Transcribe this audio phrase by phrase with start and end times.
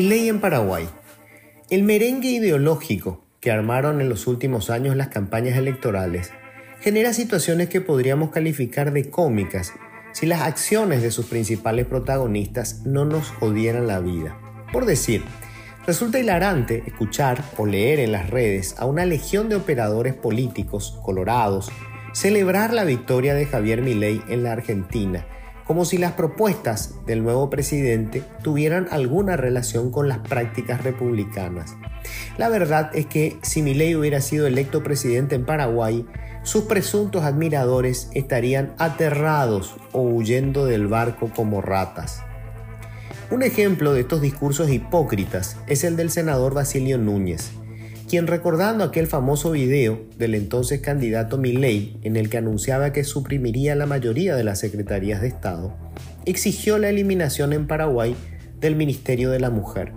[0.00, 0.88] ley en Paraguay.
[1.68, 6.30] El merengue ideológico que armaron en los últimos años las campañas electorales
[6.80, 9.74] genera situaciones que podríamos calificar de cómicas
[10.12, 14.38] si las acciones de sus principales protagonistas no nos jodieran la vida.
[14.72, 15.22] Por decir,
[15.86, 21.70] resulta hilarante escuchar o leer en las redes a una legión de operadores políticos colorados
[22.14, 25.26] celebrar la victoria de Javier Milei en la Argentina
[25.72, 31.76] como si las propuestas del nuevo presidente tuvieran alguna relación con las prácticas republicanas.
[32.36, 36.04] La verdad es que si Milei hubiera sido electo presidente en Paraguay,
[36.42, 42.20] sus presuntos admiradores estarían aterrados o huyendo del barco como ratas.
[43.30, 47.50] Un ejemplo de estos discursos hipócritas es el del senador Basilio Núñez,
[48.12, 53.74] quien recordando aquel famoso video del entonces candidato Milley en el que anunciaba que suprimiría
[53.74, 55.74] la mayoría de las secretarías de Estado,
[56.26, 58.14] exigió la eliminación en Paraguay
[58.60, 59.94] del Ministerio de la Mujer.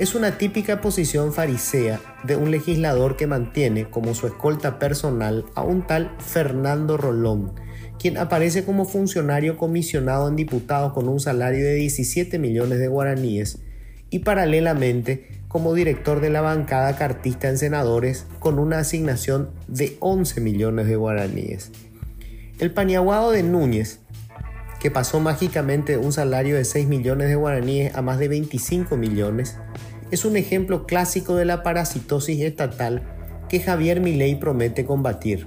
[0.00, 5.62] Es una típica posición farisea de un legislador que mantiene como su escolta personal a
[5.62, 7.52] un tal Fernando Rolón,
[7.96, 13.60] quien aparece como funcionario comisionado en diputados con un salario de 17 millones de guaraníes
[14.10, 20.40] y paralelamente como director de la bancada cartista en senadores con una asignación de 11
[20.40, 21.70] millones de guaraníes.
[22.58, 24.00] El paniaguado de Núñez,
[24.80, 29.58] que pasó mágicamente un salario de 6 millones de guaraníes a más de 25 millones,
[30.10, 33.02] es un ejemplo clásico de la parasitosis estatal
[33.50, 35.46] que Javier Milei promete combatir.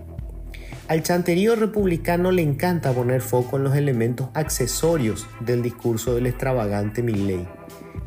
[0.87, 7.01] Al chanterío republicano le encanta poner foco en los elementos accesorios del discurso del extravagante
[7.01, 7.47] Milei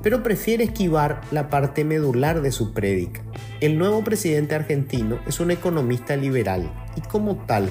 [0.02, 3.22] pero prefiere esquivar la parte medular de su prédica.
[3.60, 7.68] El nuevo presidente argentino es un economista liberal y como tal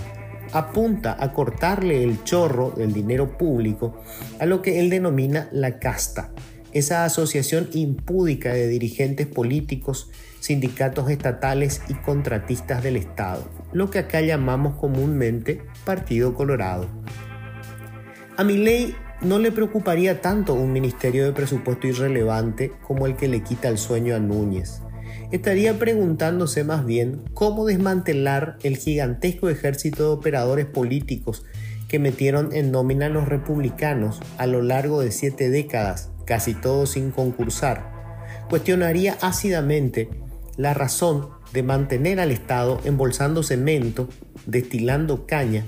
[0.54, 4.02] apunta a cortarle el chorro del dinero público
[4.40, 6.32] a lo que él denomina la casta,
[6.74, 14.22] esa asociación impúdica de dirigentes políticos, sindicatos estatales y contratistas del Estado, lo que acá
[14.22, 16.88] llamamos comúnmente Partido Colorado.
[18.38, 23.28] A mi ley no le preocuparía tanto un ministerio de presupuesto irrelevante como el que
[23.28, 24.82] le quita el sueño a Núñez.
[25.32, 31.44] Estaría preguntándose más bien cómo desmantelar el gigantesco ejército de operadores políticos
[31.88, 37.12] que metieron en nómina los republicanos a lo largo de siete décadas, casi todos sin
[37.12, 37.92] concursar.
[38.50, 40.10] Cuestionaría ácidamente
[40.58, 44.10] la razón de mantener al Estado embolsando cemento,
[44.46, 45.66] destilando caña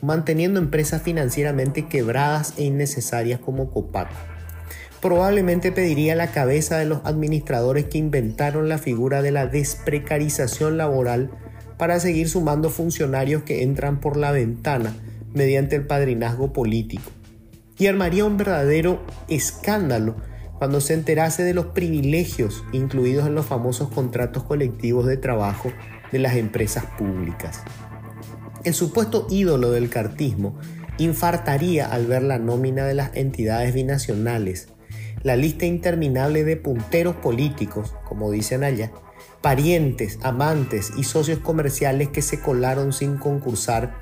[0.00, 4.08] manteniendo empresas financieramente quebradas e innecesarias como Copac.
[5.00, 11.30] Probablemente pediría la cabeza de los administradores que inventaron la figura de la desprecarización laboral
[11.76, 14.94] para seguir sumando funcionarios que entran por la ventana
[15.34, 17.10] mediante el padrinazgo político.
[17.78, 20.14] Y armaría un verdadero escándalo
[20.58, 25.72] cuando se enterase de los privilegios incluidos en los famosos contratos colectivos de trabajo
[26.12, 27.64] de las empresas públicas.
[28.64, 30.56] El supuesto ídolo del cartismo
[30.96, 34.68] infartaría al ver la nómina de las entidades binacionales,
[35.24, 38.92] la lista interminable de punteros políticos, como dicen allá,
[39.40, 43.96] parientes, amantes y socios comerciales que se colaron sin concursar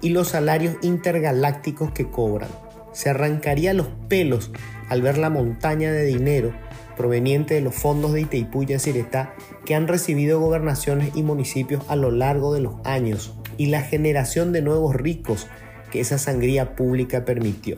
[0.00, 2.48] y los salarios intergalácticos que cobran.
[2.94, 4.52] Se arrancaría los pelos
[4.88, 6.54] al ver la montaña de dinero
[6.96, 9.34] proveniente de los fondos de Itaipú y Ciretá
[9.66, 14.52] que han recibido gobernaciones y municipios a lo largo de los años y la generación
[14.52, 15.46] de nuevos ricos
[15.90, 17.76] que esa sangría pública permitió.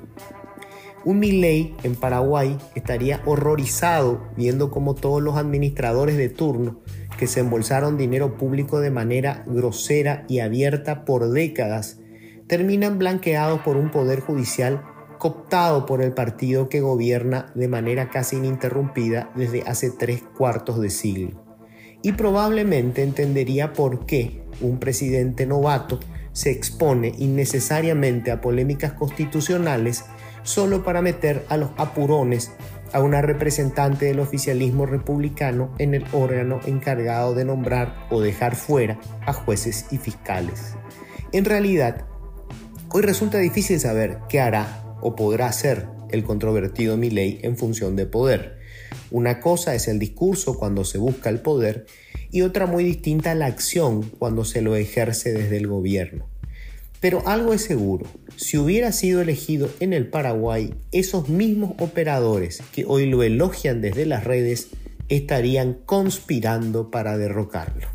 [1.05, 6.81] Un Milley en Paraguay estaría horrorizado viendo cómo todos los administradores de turno
[7.19, 11.99] que se embolsaron dinero público de manera grosera y abierta por décadas
[12.47, 14.83] terminan blanqueados por un poder judicial
[15.19, 20.91] cooptado por el partido que gobierna de manera casi ininterrumpida desde hace tres cuartos de
[20.91, 21.50] siglo.
[22.03, 26.01] Y probablemente entendería por qué un presidente novato
[26.33, 30.05] se expone innecesariamente a polémicas constitucionales
[30.43, 32.53] solo para meter a los apurones
[32.93, 38.99] a una representante del oficialismo republicano en el órgano encargado de nombrar o dejar fuera
[39.27, 40.75] a jueces y fiscales.
[41.33, 42.07] En realidad,
[42.91, 48.07] hoy resulta difícil saber qué hará o podrá hacer el controvertido Milei en función de
[48.07, 48.60] poder.
[49.11, 51.87] Una cosa es el discurso cuando se busca el poder
[52.31, 56.29] y otra muy distinta la acción cuando se lo ejerce desde el gobierno.
[57.01, 58.07] Pero algo es seguro,
[58.37, 64.05] si hubiera sido elegido en el Paraguay, esos mismos operadores que hoy lo elogian desde
[64.05, 64.69] las redes
[65.09, 67.89] estarían conspirando para derrocarlo.